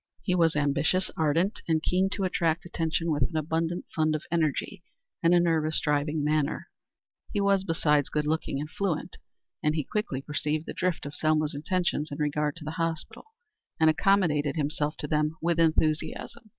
He 0.23 0.33
was 0.33 0.55
ambitious, 0.55 1.11
ardent, 1.15 1.61
and 1.67 1.83
keen 1.83 2.09
to 2.13 2.23
attract 2.23 2.65
attention, 2.65 3.11
with 3.11 3.21
an 3.21 3.37
abundant 3.37 3.85
fund 3.95 4.15
of 4.15 4.23
energy 4.31 4.81
and 5.21 5.31
a 5.31 5.39
nervous, 5.39 5.79
driving 5.79 6.23
manner. 6.23 6.69
He 7.31 7.39
was, 7.39 7.63
besides, 7.63 8.09
good 8.09 8.25
looking 8.25 8.59
and 8.59 8.67
fluent, 8.67 9.17
and 9.61 9.75
he 9.75 9.83
quickly 9.83 10.23
perceived 10.23 10.65
the 10.65 10.73
drift 10.73 11.05
of 11.05 11.13
Selma's 11.13 11.53
intentions 11.53 12.11
in 12.11 12.17
regard 12.17 12.55
to 12.55 12.63
the 12.63 12.71
hospital, 12.81 13.25
and 13.79 13.91
accommodated 13.91 14.55
himself 14.55 14.97
to 14.97 15.07
them 15.07 15.35
with 15.39 15.59
enthusiasm. 15.59 16.49